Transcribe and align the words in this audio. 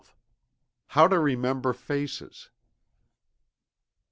HOW 0.87 1.07
TO 1.07 1.19
REMEMBER 1.19 1.73
FACES. 1.73 2.49